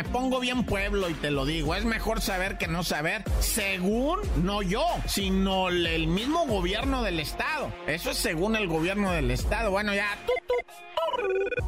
pongo 0.04 0.40
bien 0.40 0.64
pueblo 0.64 1.08
y 1.08 1.14
te 1.14 1.30
lo 1.30 1.44
digo, 1.44 1.74
es 1.74 1.84
mejor 1.84 2.20
saber 2.20 2.58
que 2.58 2.68
no 2.68 2.82
saber, 2.82 3.24
según 3.40 4.20
no 4.36 4.62
yo, 4.62 4.86
sino 5.06 5.68
el 5.68 6.06
mismo 6.06 6.46
gobierno 6.46 7.02
del 7.02 7.20
estado. 7.20 7.72
Eso 7.86 8.10
es 8.10 8.18
según 8.18 8.56
el 8.56 8.68
gobierno 8.68 9.12
del 9.12 9.30
estado. 9.30 9.70
Bueno, 9.70 9.94
ya, 9.94 10.16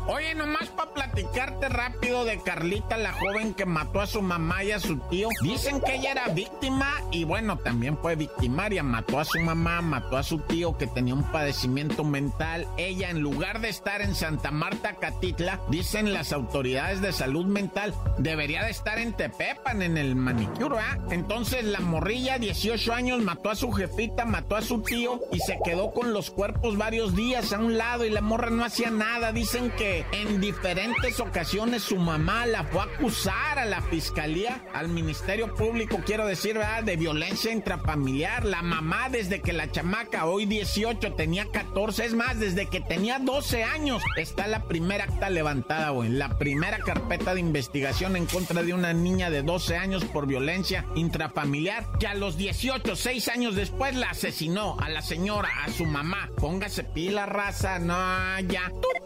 Oye, 0.07 0.35
nomás 0.35 0.69
para 0.69 0.93
platicarte 0.93 1.69
rápido 1.69 2.25
de 2.25 2.41
Carlita, 2.43 2.97
la 2.99 3.13
joven 3.13 3.55
que 3.55 3.65
mató 3.65 4.01
a 4.01 4.07
su 4.07 4.21
mamá 4.21 4.63
y 4.63 4.71
a 4.71 4.79
su 4.79 4.99
tío. 5.09 5.29
Dicen 5.43 5.81
que 5.81 5.95
ella 5.95 6.13
era 6.13 6.29
víctima 6.29 6.91
y 7.11 7.25
bueno, 7.25 7.57
también 7.59 7.97
fue 7.97 8.15
victimaria. 8.15 8.83
Mató 8.83 9.19
a 9.19 9.25
su 9.25 9.41
mamá, 9.41 9.81
mató 9.81 10.19
a 10.19 10.23
su 10.23 10.41
tío 10.41 10.77
que 10.77 10.87
tenía 10.87 11.15
un 11.15 11.31
padecimiento 11.33 12.05
mental. 12.05 12.67
Ella, 12.77 13.11
en 13.11 13.21
lugar 13.21 13.61
de 13.61 13.71
estar 13.71 14.03
en 14.03 14.15
Santa 14.15 14.51
Marta, 14.51 14.97
Catitla, 14.97 15.61
dicen 15.71 16.13
las 16.13 16.33
autoridades 16.33 17.01
de 17.01 17.13
salud 17.13 17.47
mental, 17.47 17.95
debería 18.25 18.65
de 18.65 18.71
estar 18.71 18.99
en 18.99 19.13
Tepepan, 19.13 19.83
en 19.83 19.99
el 19.99 20.17
manicure, 20.17 20.79
¿eh? 20.79 20.99
Entonces 21.11 21.63
la 21.63 21.81
morrilla, 21.81 22.39
18 22.39 22.93
años, 22.95 23.23
mató 23.23 23.51
a 23.51 23.55
su 23.55 23.71
jefita, 23.71 24.25
mató 24.25 24.57
a 24.57 24.63
su 24.63 24.81
tío 24.83 25.21
y 25.31 25.41
se 25.41 25.59
quedó 25.63 25.93
con 25.93 26.15
los 26.15 26.31
cuerpos 26.31 26.79
varios 26.79 27.15
días 27.15 27.53
a 27.53 27.59
un 27.59 27.77
lado 27.77 28.07
y 28.07 28.11
la 28.11 28.23
morra 28.23 28.49
no 28.49 28.65
hacía 28.65 28.91
nada. 28.91 29.33
Dicen 29.33 29.71
que 29.73 30.07
en 30.13 30.41
diferentes 30.41 31.21
ocasiones 31.21 31.83
su 31.83 31.97
mamá 31.97 32.47
la 32.47 32.65
fue 32.65 32.81
a 32.81 32.85
acusar 32.85 33.59
a 33.59 33.67
la 33.67 33.83
fiscalía, 33.83 34.65
al 34.73 34.89
Ministerio 34.89 35.55
Público, 35.55 36.01
quiero 36.07 36.27
decir, 36.27 36.55
¿verdad? 36.55 36.83
De 36.83 36.97
violencia 36.97 37.53
intrafamiliar. 37.53 38.47
La 38.47 38.63
mamá, 38.63 39.11
desde 39.11 39.43
que 39.43 39.53
la 39.53 39.71
chamaca, 39.71 40.25
hoy 40.25 40.47
18, 40.47 41.13
tenía 41.13 41.45
14, 41.53 42.07
es 42.07 42.15
más, 42.15 42.41
desde 42.41 42.67
que 42.67 42.81
tenía 42.81 43.19
12 43.19 43.65
años, 43.65 44.03
está 44.17 44.47
la 44.47 44.63
primera 44.65 45.05
acta 45.05 45.29
levantada, 45.29 45.91
güey. 45.91 46.09
La 46.09 46.39
primera 46.39 46.79
carpeta 46.79 47.35
de 47.35 47.41
investigación 47.41 48.04
en 48.05 48.27
contra 48.27 48.63
de 48.63 48.75
una 48.75 48.93
niña 48.93 49.31
de 49.31 49.43
12 49.43 49.77
años 49.77 50.05
por 50.05 50.27
violencia 50.27 50.85
intrafamiliar, 50.95 51.87
que 51.99 52.07
a 52.07 52.15
los 52.15 52.37
18, 52.37 52.95
6 52.95 53.29
años 53.29 53.57
después 53.57 53.97
la 53.97 54.11
asesinó 54.11 54.77
a 54.79 54.91
la 54.91 55.01
señora, 55.01 55.49
a 55.65 55.71
su 55.71 55.87
mamá. 55.87 56.29
Póngase 56.37 56.85
pila, 56.85 57.25
raza, 57.25 57.79
no, 57.79 57.95
ya. 58.41 58.69
¡Tut, 58.69 59.04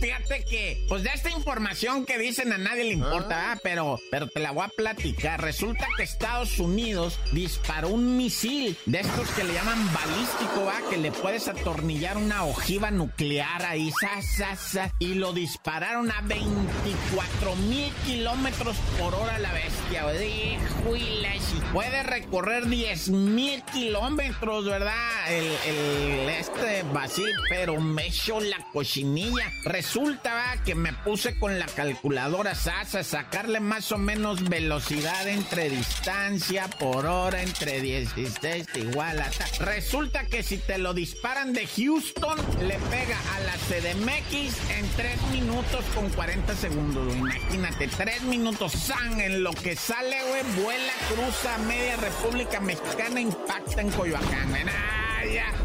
Fíjate 0.00 0.44
que, 0.44 0.86
pues 0.88 1.02
de 1.02 1.10
esta 1.10 1.30
información 1.30 2.06
que 2.06 2.18
dicen 2.18 2.52
a 2.52 2.58
nadie 2.58 2.84
le 2.84 2.92
importa, 2.92 3.52
ah. 3.52 3.58
pero, 3.62 3.98
pero 4.10 4.28
te 4.28 4.40
la 4.40 4.50
voy 4.50 4.64
a 4.64 4.68
platicar. 4.68 5.42
Resulta 5.42 5.86
que 5.96 6.04
Estados 6.04 6.58
Unidos 6.58 7.18
disparó 7.32 7.88
un 7.88 8.16
misil 8.16 8.78
de 8.86 9.00
estos 9.00 9.28
que 9.32 9.44
le 9.44 9.52
llaman 9.52 9.92
balístico, 9.92 10.64
¿va? 10.64 10.80
Que 10.88 10.96
le 10.96 11.12
puedes 11.12 11.48
atornillar 11.48 12.16
una 12.16 12.44
ojiva 12.44 12.90
nuclear 12.90 13.62
ahí, 13.66 13.92
sa, 13.92 14.90
y 14.98 15.14
lo 15.14 15.34
dispararon 15.34 16.10
a 16.10 16.22
24 16.22 17.56
mil 17.56 17.92
kilómetros 18.06 18.76
por 18.98 19.14
hora 19.14 19.38
la 19.38 19.52
bestia. 19.52 20.06
Y 20.16 21.72
puede 21.72 22.02
recorrer 22.02 22.66
10 22.66 23.10
mil 23.10 23.62
kilómetros, 23.64 24.64
¿verdad? 24.64 25.32
El, 25.32 25.44
el 25.66 26.28
este 26.30 26.84
Basil, 26.92 27.30
pero 27.48 27.78
me 27.80 28.06
echó 28.06 28.40
la 28.40 28.58
cochinilla. 28.72 29.52
Resulta 29.64 29.89
¿va? 29.96 30.62
que 30.64 30.74
me 30.74 30.92
puse 30.92 31.38
con 31.38 31.58
la 31.58 31.66
calculadora 31.66 32.54
SAS 32.54 32.94
a 32.94 33.04
sacarle 33.04 33.60
más 33.60 33.90
o 33.92 33.98
menos 33.98 34.48
velocidad 34.48 35.26
entre 35.26 35.70
distancia 35.70 36.68
por 36.68 37.06
hora, 37.06 37.42
entre 37.42 37.80
16 37.80 38.66
igual 38.76 39.20
a... 39.20 39.30
Resulta 39.60 40.24
que 40.26 40.42
si 40.42 40.58
te 40.58 40.78
lo 40.78 40.94
disparan 40.94 41.52
de 41.52 41.66
Houston, 41.66 42.38
le 42.62 42.78
pega 42.90 43.18
a 43.34 43.40
la 43.40 43.52
CDMX 43.52 44.70
en 44.70 44.88
3 44.96 45.22
minutos 45.32 45.84
con 45.94 46.08
40 46.10 46.54
segundos, 46.54 47.14
Imagínate, 47.14 47.88
3 47.88 48.22
minutos, 48.22 48.72
san, 48.72 49.20
en 49.20 49.42
lo 49.42 49.52
que 49.52 49.76
sale, 49.76 50.16
güey, 50.28 50.64
vuela, 50.64 50.92
cruza 51.08 51.58
media 51.66 51.96
República 51.96 52.60
Mexicana, 52.60 53.20
impacta 53.20 53.80
en 53.80 53.90
Coyoacán. 53.90 54.54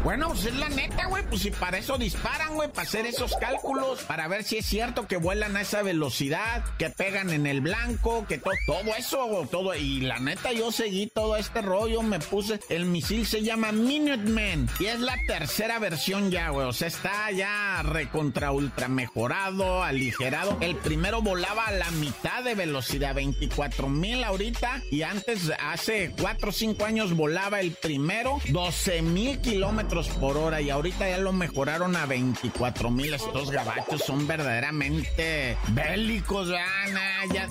Bueno, 0.02 0.28
pues 0.28 0.46
es 0.46 0.54
la 0.54 0.68
neta, 0.68 1.06
güey. 1.06 1.24
Pues 1.28 1.42
si 1.42 1.50
para 1.50 1.78
eso 1.78 1.98
disparan, 1.98 2.54
güey, 2.54 2.70
para 2.70 2.82
hacer 2.82 3.06
esos 3.06 3.36
cálculos, 3.36 4.02
para 4.02 4.28
ver 4.28 4.44
si 4.44 4.58
es 4.58 4.66
cierto 4.66 5.06
que 5.06 5.16
vuelan 5.16 5.56
a 5.56 5.62
esa 5.62 5.82
velocidad, 5.82 6.64
que 6.78 6.90
pegan 6.90 7.30
en 7.30 7.46
el 7.46 7.60
blanco, 7.60 8.24
que 8.28 8.38
todo, 8.38 8.54
todo 8.66 8.94
eso, 8.96 9.48
todo. 9.50 9.74
Y 9.74 10.00
la 10.00 10.18
neta, 10.18 10.52
yo 10.52 10.70
seguí 10.70 11.08
todo 11.08 11.36
este 11.36 11.62
rollo, 11.62 12.02
me 12.02 12.20
puse. 12.20 12.60
El 12.68 12.84
misil 12.84 13.26
se 13.26 13.42
llama 13.42 13.72
Minuteman 13.72 14.68
y 14.78 14.86
es 14.86 15.00
la 15.00 15.16
tercera 15.26 15.78
versión 15.78 16.30
ya, 16.30 16.50
güey. 16.50 16.66
O 16.66 16.72
sea, 16.72 16.88
está 16.88 17.30
ya 17.32 17.82
recontra 17.82 18.52
ultra 18.52 18.88
mejorado, 18.88 19.82
aligerado. 19.82 20.58
El 20.60 20.76
primero 20.76 21.22
volaba 21.22 21.66
a 21.66 21.72
la 21.72 21.90
mitad 21.92 22.44
de 22.44 22.54
velocidad, 22.54 23.14
24 23.14 23.88
mil 23.88 24.22
ahorita. 24.22 24.82
Y 24.90 25.02
antes, 25.02 25.50
hace 25.58 26.12
4 26.20 26.48
o 26.48 26.52
5 26.52 26.84
años, 26.84 27.14
volaba 27.14 27.60
el 27.60 27.72
primero, 27.72 28.40
12 28.50 29.02
mil 29.02 29.40
kilómetros 29.46 30.08
por 30.08 30.36
hora 30.36 30.60
y 30.60 30.70
ahorita 30.70 31.08
ya 31.08 31.18
lo 31.18 31.32
mejoraron 31.32 31.94
a 31.94 32.04
24 32.04 32.90
mil. 32.90 33.14
Estos 33.14 33.52
gabachos 33.52 34.02
son 34.02 34.26
verdaderamente 34.26 35.56
bélicos, 35.68 36.48
ya. 36.48 36.66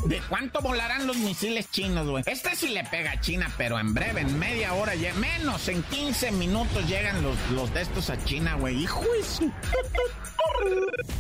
¿De 0.06 0.22
cuánto 0.28 0.62
volarán 0.62 1.08
los 1.08 1.16
misiles 1.18 1.72
chinos, 1.72 2.08
güey? 2.08 2.24
Este 2.28 2.54
sí 2.56 2.68
le 2.70 2.84
pega 2.84 3.12
a 3.12 3.22
China, 3.22 3.50
pero 3.58 3.80
en 3.80 3.94
breve, 3.94 4.22
en 4.22 4.38
media 4.38 4.74
hora, 4.74 4.94
ya, 4.96 5.14
menos, 5.14 5.70
en 5.70 5.84
15 5.84 6.32
minutos 6.34 6.88
llegan 6.88 7.24
los, 7.24 7.38
los 7.52 7.74
de 7.74 7.82
estos 7.82 8.10
a 8.10 8.22
China, 8.26 8.56
güey. 8.56 8.84
Hijo 8.84 9.02
de 9.02 9.52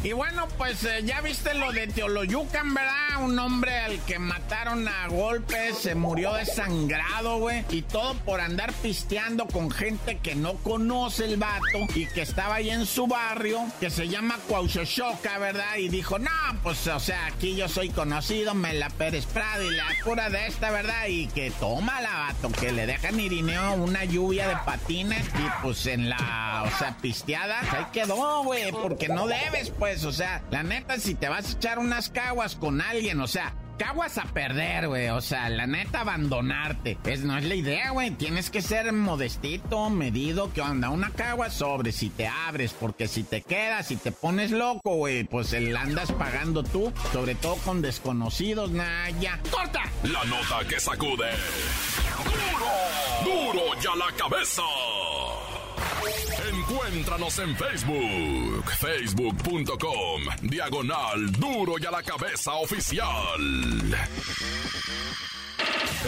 y 0.03 0.13
bueno, 0.13 0.47
pues 0.57 0.83
eh, 0.83 1.01
ya 1.03 1.21
viste 1.21 1.53
lo 1.55 1.71
de 1.71 1.87
Teoloyucan, 1.87 2.73
¿verdad? 2.73 3.23
Un 3.23 3.37
hombre 3.39 3.75
al 3.79 3.99
que 4.05 4.19
mataron 4.19 4.87
a 4.87 5.07
golpes, 5.07 5.79
se 5.79 5.95
murió 5.95 6.33
desangrado, 6.33 7.39
güey. 7.39 7.65
Y 7.69 7.81
todo 7.81 8.13
por 8.19 8.39
andar 8.39 8.71
pisteando 8.73 9.47
con 9.47 9.71
gente 9.71 10.19
que 10.19 10.35
no 10.35 10.53
conoce 10.65 11.25
el 11.25 11.37
vato 11.37 11.85
y 11.93 12.07
que 12.07 12.23
estaba 12.23 12.55
ahí 12.55 12.71
en 12.71 12.87
su 12.87 13.05
barrio, 13.05 13.59
que 13.79 13.91
se 13.91 14.07
llama 14.07 14.39
Cuauhxoxoca, 14.47 15.37
¿verdad? 15.37 15.77
Y 15.77 15.89
dijo, 15.89 16.17
no, 16.17 16.31
pues, 16.63 16.87
o 16.87 16.99
sea, 16.99 17.27
aquí 17.27 17.55
yo 17.55 17.69
soy 17.69 17.89
conocido, 17.89 18.55
me 18.55 18.73
la 18.73 18.89
Pérez 18.89 19.27
Prado 19.27 19.63
y 19.63 19.75
la 19.75 19.85
cura 20.03 20.31
de 20.31 20.47
esta, 20.47 20.71
¿verdad? 20.71 21.05
Y 21.07 21.27
que 21.27 21.51
toma 21.51 22.01
la 22.01 22.09
vato, 22.09 22.51
que 22.51 22.71
le 22.71 22.87
dejan 22.87 23.19
Irineo 23.19 23.75
una 23.75 24.05
lluvia 24.05 24.47
de 24.47 24.55
patines 24.65 25.23
y 25.27 25.61
pues 25.61 25.85
en 25.85 26.09
la, 26.09 26.63
o 26.65 26.77
sea, 26.79 26.97
pisteada, 26.99 27.59
ahí 27.71 27.85
quedó, 27.93 28.43
güey, 28.43 28.71
porque 28.71 29.07
no 29.07 29.27
debes, 29.27 29.69
pues, 29.69 30.03
o 30.03 30.11
sea, 30.11 30.41
la 30.49 30.63
neta, 30.63 30.97
si 30.97 31.13
te 31.13 31.29
vas 31.29 31.47
a 31.47 31.51
echar 31.51 31.77
unas 31.77 32.09
caguas 32.09 32.55
con 32.55 32.81
alguien, 32.81 33.21
o 33.21 33.27
sea, 33.27 33.53
caguas 33.77 34.17
a 34.17 34.23
perder, 34.23 34.87
güey. 34.87 35.09
O 35.09 35.21
sea, 35.21 35.49
la 35.49 35.67
neta, 35.67 36.01
abandonarte. 36.01 36.97
Es, 37.05 37.23
no 37.23 37.37
es 37.37 37.45
la 37.45 37.55
idea, 37.55 37.91
güey. 37.91 38.11
Tienes 38.11 38.49
que 38.49 38.61
ser 38.61 38.91
modestito, 38.93 39.89
medido. 39.89 40.51
¿Qué 40.53 40.61
onda? 40.61 40.89
Una 40.89 41.11
cagua 41.11 41.49
sobre 41.49 41.91
si 41.91 42.09
te 42.09 42.27
abres. 42.27 42.73
Porque 42.73 43.07
si 43.07 43.23
te 43.23 43.41
quedas, 43.41 43.87
si 43.87 43.97
te 43.97 44.11
pones 44.11 44.51
loco, 44.51 44.95
güey, 44.95 45.23
pues 45.23 45.53
el 45.53 45.75
andas 45.75 46.11
pagando 46.11 46.63
tú. 46.63 46.91
Sobre 47.11 47.35
todo 47.35 47.55
con 47.57 47.81
desconocidos, 47.81 48.71
nah, 48.71 49.09
ya. 49.19 49.39
¡Corta! 49.51 49.83
La 50.03 50.23
nota 50.25 50.67
que 50.67 50.79
sacude. 50.79 51.29
¡Duro! 53.23 53.53
¡Duro 53.53 53.81
ya 53.81 53.95
la 53.95 54.11
cabeza! 54.15 54.63
Encuéntranos 56.67 57.37
en 57.37 57.55
Facebook, 57.55 58.71
facebook.com, 58.79 60.21
diagonal 60.41 61.31
duro 61.33 61.75
y 61.79 61.85
a 61.85 61.91
la 61.91 62.01
cabeza 62.01 62.53
oficial. 62.53 63.05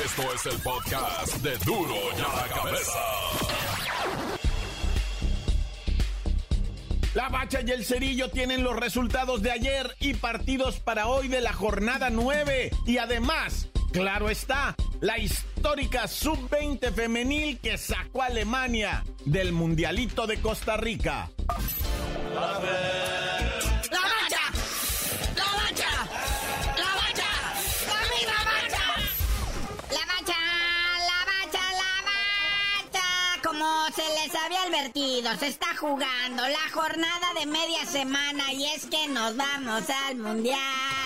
Esto 0.03 0.33
es 0.33 0.45
el 0.47 0.59
podcast 0.61 1.35
de 1.43 1.57
duro 1.59 1.93
y 1.93 2.21
a 2.21 2.41
la 2.41 2.55
cabeza. 2.55 2.99
La 7.13 7.29
Bacha 7.29 7.59
y 7.61 7.69
el 7.69 7.85
Cerillo 7.85 8.31
tienen 8.31 8.63
los 8.63 8.75
resultados 8.75 9.43
de 9.43 9.51
ayer 9.51 9.95
y 9.99 10.15
partidos 10.15 10.79
para 10.79 11.05
hoy 11.05 11.27
de 11.27 11.41
la 11.41 11.53
jornada 11.53 12.09
9. 12.09 12.71
Y 12.87 12.97
además, 12.97 13.69
claro 13.91 14.31
está, 14.31 14.75
la 15.01 15.19
histórica 15.67 16.07
sub-20 16.07 16.93
femenil 16.93 17.59
que 17.59 17.77
sacó 17.77 18.21
a 18.21 18.27
Alemania 18.27 19.03
del 19.25 19.51
Mundialito 19.51 20.25
de 20.25 20.39
Costa 20.39 20.77
Rica. 20.77 21.29
¡La 22.33 23.26
se 33.95 34.03
les 34.03 34.35
había 34.35 34.63
advertido, 34.63 35.35
se 35.37 35.47
está 35.47 35.75
jugando 35.77 36.47
la 36.47 36.69
jornada 36.73 37.33
de 37.39 37.45
media 37.45 37.85
semana 37.85 38.51
y 38.53 38.65
es 38.65 38.85
que 38.85 39.07
nos 39.07 39.35
vamos 39.35 39.83
al 40.07 40.15
Mundial 40.17 40.57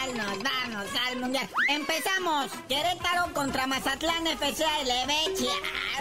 nos 0.07 0.37
vamos 0.43 0.87
al 1.07 1.17
mundial. 1.17 1.47
Empezamos. 1.67 2.51
Querétaro 2.67 3.33
contra 3.33 3.67
Mazatlán 3.67 4.27
FC 4.27 4.63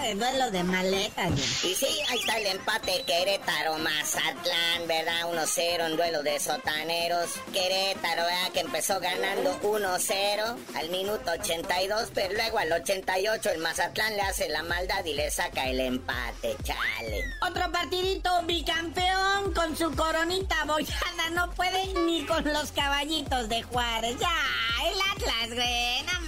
de 0.02 0.14
duelo 0.14 0.50
de 0.50 0.64
maletas. 0.64 1.64
Y 1.64 1.74
sí, 1.74 1.86
ahí 2.08 2.18
está 2.18 2.38
el 2.38 2.46
empate 2.46 3.02
Querétaro 3.06 3.78
Mazatlán, 3.78 4.88
¿verdad? 4.88 5.30
1-0 5.30 5.86
en 5.86 5.96
duelo 5.96 6.22
de 6.22 6.40
sotaneros. 6.40 7.30
Querétaro, 7.52 8.24
¿verdad? 8.24 8.52
Que 8.52 8.60
empezó 8.60 9.00
ganando 9.00 9.60
1-0 9.60 10.56
al 10.74 10.90
minuto 10.90 11.30
82, 11.30 12.10
pero 12.14 12.34
luego 12.34 12.58
al 12.58 12.72
88 12.72 13.50
el 13.50 13.58
Mazatlán 13.58 14.16
le 14.16 14.22
hace 14.22 14.48
la 14.48 14.62
maldad 14.62 15.04
y 15.04 15.14
le 15.14 15.30
saca 15.30 15.68
el 15.68 15.80
empate, 15.80 16.56
chale. 16.62 17.24
Otro 17.42 17.70
partidito 17.72 18.30
bicampeón 18.46 19.52
con 19.54 19.76
su 19.76 19.94
coronita 19.94 20.64
bollada. 20.64 21.30
No 21.32 21.50
puede 21.52 21.92
ni 22.06 22.24
con 22.24 22.44
los 22.44 22.72
caballitos 22.72 23.48
de 23.48 23.62
Juan. 23.62 24.02
Ya, 24.18 24.36
el 24.84 25.00
Atlas, 25.12 25.54
güey, 25.54 26.02
no 26.04 26.20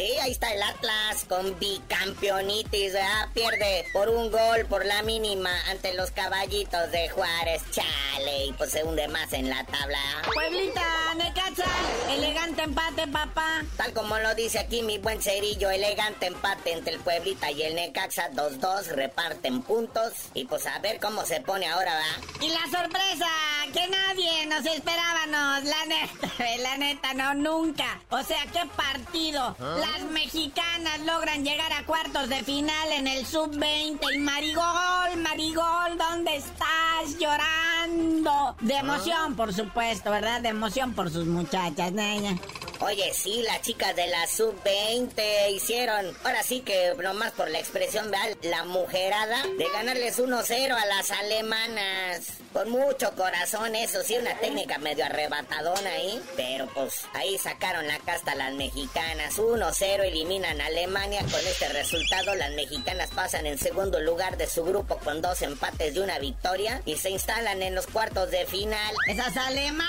Sí, 0.00 0.16
ahí 0.22 0.30
está 0.30 0.50
el 0.50 0.62
Atlas 0.62 1.26
con 1.28 1.58
bicampeonitis, 1.58 2.94
¿verdad? 2.94 3.28
Pierde 3.34 3.84
por 3.92 4.08
un 4.08 4.30
gol, 4.30 4.64
por 4.66 4.86
la 4.86 5.02
mínima, 5.02 5.50
ante 5.68 5.92
los 5.92 6.10
caballitos 6.10 6.90
de 6.90 7.10
Juárez. 7.10 7.60
Chale, 7.70 8.46
y 8.46 8.52
pues 8.54 8.70
se 8.70 8.82
hunde 8.82 9.08
más 9.08 9.30
en 9.34 9.50
la 9.50 9.62
tabla. 9.66 9.98
Pueblita, 10.32 11.14
Necaxa, 11.16 11.66
elegante 12.08 12.62
empate, 12.62 13.08
papá. 13.08 13.62
Tal 13.76 13.92
como 13.92 14.18
lo 14.18 14.34
dice 14.34 14.60
aquí 14.60 14.80
mi 14.80 14.96
buen 14.96 15.20
cerillo, 15.20 15.68
elegante 15.68 16.28
empate 16.28 16.72
entre 16.72 16.94
el 16.94 17.00
Pueblita 17.00 17.50
y 17.50 17.64
el 17.64 17.74
Necaxa. 17.74 18.30
2-2, 18.30 18.86
reparten 18.92 19.60
puntos. 19.60 20.14
Y 20.32 20.46
pues 20.46 20.64
a 20.66 20.78
ver 20.78 20.98
cómo 20.98 21.26
se 21.26 21.42
pone 21.42 21.66
ahora, 21.66 21.96
¿va? 21.96 22.42
Y 22.42 22.48
la 22.48 22.62
sorpresa, 22.62 23.28
que 23.74 23.86
nadie 23.86 24.46
nos 24.46 24.64
esperábamos, 24.64 25.64
la 25.64 25.84
neta, 25.84 26.56
la 26.62 26.78
neta, 26.78 27.12
no, 27.12 27.34
nunca. 27.34 28.00
O 28.08 28.22
sea, 28.22 28.46
qué 28.50 28.62
partido. 28.74 29.54
¿Ah? 29.60 29.89
Las 29.92 30.02
mexicanas 30.10 31.00
logran 31.00 31.44
llegar 31.44 31.72
a 31.72 31.84
cuartos 31.84 32.28
de 32.28 32.42
final 32.44 32.92
en 32.92 33.06
el 33.06 33.26
sub-20. 33.26 34.14
Y 34.14 34.18
Marigol, 34.18 35.16
Marigol, 35.18 35.98
¿dónde 35.98 36.36
estás? 36.36 37.18
Llorando. 37.18 38.56
De 38.60 38.74
emoción, 38.74 39.34
por 39.34 39.52
supuesto, 39.52 40.10
¿verdad? 40.10 40.40
De 40.42 40.50
emoción 40.50 40.94
por 40.94 41.10
sus 41.10 41.26
muchachas, 41.26 41.92
niña. 41.92 42.38
Oye, 42.80 43.12
sí, 43.12 43.42
las 43.42 43.60
chicas 43.60 43.94
de 43.94 44.06
la 44.06 44.26
sub-20 44.26 45.52
hicieron, 45.54 46.16
ahora 46.24 46.42
sí 46.42 46.60
que 46.60 46.94
nomás 47.02 47.32
por 47.32 47.50
la 47.50 47.58
expresión, 47.58 48.10
vean, 48.10 48.34
la 48.42 48.64
mujerada 48.64 49.42
de 49.58 49.68
ganarles 49.70 50.18
1-0 50.18 50.72
a 50.72 50.86
las 50.86 51.10
alemanas. 51.10 52.32
Con 52.54 52.70
mucho 52.70 53.14
corazón, 53.16 53.76
eso 53.76 54.02
sí, 54.02 54.16
una 54.16 54.34
técnica 54.38 54.78
medio 54.78 55.04
arrebatadona 55.04 55.90
ahí. 55.90 56.20
Pero 56.36 56.66
pues 56.68 57.04
ahí 57.12 57.36
sacaron 57.38 57.86
la 57.86 57.98
casta 57.98 58.34
las 58.34 58.54
mexicanas. 58.54 59.38
1-0 59.38 59.79
eliminan 59.86 60.60
a 60.60 60.66
Alemania. 60.66 61.20
Con 61.20 61.40
este 61.40 61.68
resultado, 61.68 62.34
las 62.34 62.52
mexicanas 62.52 63.10
pasan 63.14 63.46
en 63.46 63.58
segundo 63.58 64.00
lugar 64.00 64.36
de 64.36 64.46
su 64.46 64.64
grupo 64.64 64.96
con 64.98 65.22
dos 65.22 65.42
empates 65.42 65.94
y 65.94 65.98
una 65.98 66.18
victoria. 66.18 66.82
Y 66.84 66.96
se 66.96 67.10
instalan 67.10 67.62
en 67.62 67.74
los 67.74 67.86
cuartos 67.86 68.30
de 68.30 68.46
final. 68.46 68.94
Esas 69.08 69.36
alemanas, 69.36 69.88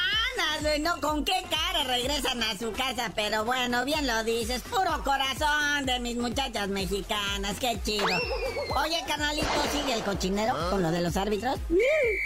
¿no? 0.80 1.02
¿Con 1.02 1.26
qué 1.26 1.44
cara 1.50 1.84
regresan 1.84 2.42
a 2.44 2.58
su 2.58 2.72
casa? 2.72 3.12
Pero 3.16 3.44
bueno, 3.44 3.84
bien 3.84 4.08
lo 4.08 4.24
dices. 4.24 4.62
Puro 4.62 5.04
corazón 5.04 5.86
de 5.86 6.00
mis 6.00 6.16
muchachas 6.16 6.68
mexicanas. 6.70 7.58
Qué 7.60 7.78
chido. 7.84 8.06
Oye, 8.76 9.04
carnalito, 9.08 9.48
¿sigue 9.72 9.94
el 9.94 10.04
cochinero 10.04 10.56
con 10.70 10.82
lo 10.82 10.92
de 10.92 11.02
los 11.02 11.18
árbitros? 11.18 11.60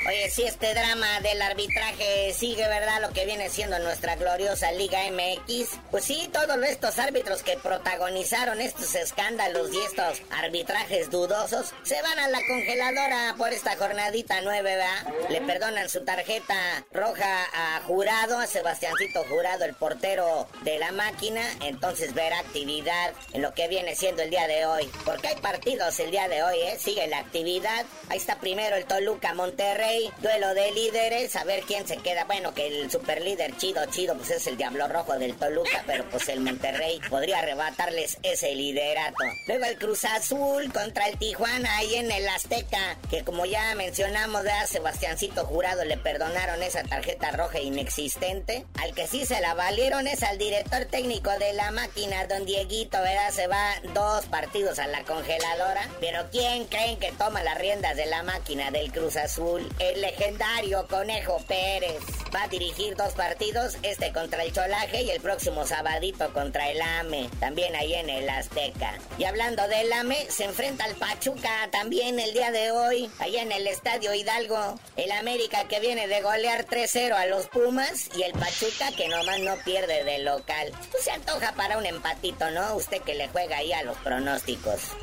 Oye, 0.08 0.30
si 0.30 0.44
este 0.44 0.74
drama 0.74 1.20
del 1.22 1.42
arbitraje 1.42 2.34
sigue, 2.34 2.68
¿verdad? 2.68 3.02
Lo 3.02 3.12
que 3.14 3.26
viene 3.26 3.50
siendo 3.50 3.80
nuestra 3.80 4.16
gloriosa 4.16 4.72
Liga 4.74 5.00
MX. 5.12 5.80
Pues 5.90 6.06
sí, 6.06 6.30
todos 6.32 6.58
estos 6.64 7.00
árbitros 7.00 7.42
que 7.42 7.58
protagonizaron 7.58 8.62
estos 8.62 8.94
escándalos 8.96 9.74
y 9.74 9.80
estos 9.80 10.22
arbitrajes 10.32 11.10
dudosos 11.10 11.74
se 11.84 12.02
van 12.02 12.20
a 12.20 12.28
la 12.30 12.40
congeladora 12.48 13.36
por 13.38 13.54
esta 13.54 13.76
jornadita 13.76 14.42
nueve, 14.42 14.76
¿verdad? 14.76 15.14
Le 15.30 15.42
perdonan 15.42 15.90
su 15.90 16.04
tarjeta 16.04 16.86
roja 16.92 17.46
a 17.54 17.82
Jurado, 17.96 18.40
a 18.40 18.46
Sebastiancito 18.46 19.24
Jurado, 19.24 19.64
el 19.64 19.74
portero 19.74 20.50
de 20.64 20.78
la 20.80 20.92
máquina. 20.92 21.42
Entonces 21.62 22.14
verá 22.14 22.40
actividad 22.40 23.14
en 23.32 23.42
lo 23.42 23.54
que 23.54 23.70
viene 23.70 23.96
siendo 23.96 24.22
el 24.22 24.30
día 24.30 24.48
de 24.48 24.66
hoy. 24.66 24.92
Porque 25.06 25.30
hay 25.30 25.38
partidos 25.38 25.98
el 26.02 26.12
día 26.12 26.28
de 26.28 26.44
hoy, 26.44 26.58
¿eh? 26.60 26.78
Sigue 26.78 27.08
la 27.08 27.20
actividad. 27.20 27.86
Ahí 28.10 28.18
está 28.18 28.38
primero 28.42 28.76
el 28.76 28.84
Toluca 28.84 29.34
Monterrey 29.34 30.12
duelo 30.22 30.54
de 30.54 30.74
líderes, 30.74 31.38
a 31.38 31.46
ver 31.46 31.62
quién 31.62 31.88
se 31.88 31.96
queda. 31.96 32.26
Bueno, 32.26 32.54
que 32.54 32.68
el 32.68 32.92
super 32.92 33.22
líder 33.22 33.56
chido, 33.56 33.86
chido, 33.86 34.14
pues 34.18 34.30
es 34.30 34.46
el 34.48 34.58
Diablo 34.58 34.90
Rojo 34.90 35.18
del 35.18 35.34
Toluca, 35.38 35.86
pero 35.88 36.04
pues 36.10 36.28
el 36.28 36.42
Monterrey 36.42 37.00
podría 37.10 37.40
arrebatarles 37.40 38.18
ese 38.24 38.54
liderato. 38.56 39.24
Luego 39.48 39.64
el 39.64 39.78
Cruz 39.78 40.04
Azul 40.04 40.70
contra 40.74 41.08
el 41.08 41.18
Tijuana 41.18 41.78
ahí 41.78 41.96
en 41.96 42.12
el 42.12 42.28
Azteca, 42.28 42.98
que 43.10 43.24
como 43.24 43.46
ya 43.46 43.74
mencionamos, 43.76 44.46
a 44.46 44.68
Sebastiancito 44.68 45.46
Jurado 45.46 45.86
le 45.86 45.96
perdonaron 45.96 46.62
esa 46.62 46.84
tarjeta 46.84 47.32
roja 47.32 47.60
inexistente. 47.86 48.66
Al 48.82 48.94
que 48.96 49.08
sí 49.08 49.26
se 49.26 49.40
la 49.42 49.54
valieron 49.54 50.08
es 50.08 50.24
al 50.24 50.40
director 50.40 50.86
técnico 50.86 51.30
de 51.38 51.54
la 51.54 51.70
máquina, 51.70 52.26
don 52.26 52.46
Dieguito, 52.46 52.98
¿verdad? 53.00 53.32
Se 53.32 53.48
va 53.48 53.76
dos 53.94 54.26
partidos 54.26 54.80
a 54.80 54.88
la 54.88 55.04
congeladora. 55.04 55.88
Pero 56.00 56.26
¿quién 56.32 56.66
creen 56.66 56.98
que 56.98 57.12
toma 57.12 57.44
las 57.44 57.58
riendas 57.60 57.96
de 57.96 58.08
la 58.08 58.24
máquina 58.24 58.72
del 58.72 58.92
Cruz 58.92 59.18
Azul? 59.18 59.70
El 59.78 60.02
legendario 60.02 60.88
Conejo 60.88 61.38
Pérez. 61.48 62.02
Va 62.36 62.44
a 62.44 62.48
dirigir 62.48 62.96
dos 62.98 63.14
partidos, 63.14 63.78
este 63.84 64.12
contra 64.12 64.44
el 64.44 64.52
Cholaje 64.52 65.04
y 65.04 65.12
el 65.12 65.22
próximo 65.22 65.66
sabadito 65.66 66.34
contra 66.34 66.70
el 66.70 66.82
AME, 66.82 67.30
también 67.40 67.76
ahí 67.76 67.94
en 67.94 68.10
el 68.10 68.28
Azteca. 68.28 68.98
Y 69.18 69.24
hablando 69.24 69.66
del 69.68 69.94
AME, 69.94 70.26
se 70.30 70.44
enfrenta 70.44 70.84
al 70.84 70.96
Pachuca 70.96 71.70
también 71.72 72.20
el 72.20 72.34
día 72.34 72.52
de 72.52 72.72
hoy, 72.72 73.10
allá 73.20 73.44
en 73.44 73.52
el 73.52 73.68
Estadio 73.68 74.14
Hidalgo. 74.14 74.78
El 74.98 75.12
América 75.12 75.66
que 75.70 75.80
viene 75.80 76.08
de 76.08 76.22
golear 76.22 76.66
3-0 76.66 77.14
a 77.14 77.26
los 77.28 77.48
Pumas 77.48 77.75
y 78.16 78.24
el 78.24 78.32
Pachuca 78.32 78.92
que 78.96 79.10
nomás 79.10 79.40
no 79.42 79.58
pierde 79.66 80.06
de 80.06 80.20
local. 80.20 80.72
Pues 80.92 81.04
se 81.04 81.12
antoja 81.12 81.52
para 81.56 81.78
un 81.78 81.86
empatito, 81.86 82.50
¿no? 82.52 82.76
Usted 82.76 83.02
que 83.02 83.16
le 83.16 83.28
juega 83.28 83.58
ahí 83.58 83.74
a 83.74 83.84
los 83.84 83.98
pronósticos. 83.98 84.94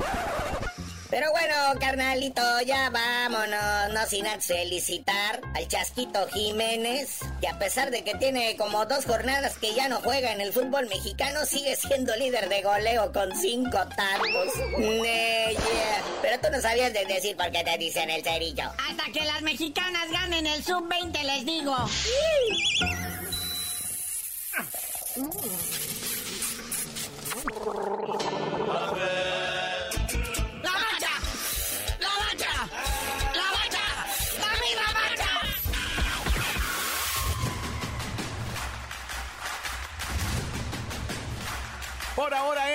Pero 1.13 1.29
bueno, 1.29 1.53
carnalito, 1.79 2.41
ya 2.61 2.89
vámonos, 2.89 3.93
no 3.93 4.03
sin 4.07 4.25
antes 4.25 4.47
felicitar 4.47 5.41
al 5.53 5.67
Chasquito 5.67 6.27
Jiménez, 6.29 7.19
que 7.39 7.47
a 7.47 7.59
pesar 7.59 7.91
de 7.91 8.03
que 8.03 8.15
tiene 8.15 8.57
como 8.57 8.87
dos 8.87 9.05
jornadas 9.05 9.59
que 9.59 9.75
ya 9.75 9.87
no 9.89 9.97
juega 9.97 10.31
en 10.31 10.41
el 10.41 10.51
fútbol 10.51 10.87
mexicano, 10.87 11.45
sigue 11.45 11.75
siendo 11.75 12.15
líder 12.15 12.49
de 12.49 12.63
goleo 12.63 13.13
con 13.13 13.31
cinco 13.35 13.77
tantos. 13.95 14.53
Pero 16.23 16.39
tú 16.41 16.47
no 16.51 16.59
sabías 16.59 16.91
de 16.91 17.05
decir 17.05 17.37
por 17.37 17.51
qué 17.51 17.63
te 17.63 17.77
dicen 17.77 18.09
el 18.09 18.23
cerillo. 18.23 18.71
Hasta 18.89 19.11
que 19.13 19.23
las 19.23 19.43
mexicanas 19.43 20.09
ganen 20.09 20.47
el 20.47 20.63
sub-20, 20.63 21.23
les 21.25 21.45
digo. 21.45 21.75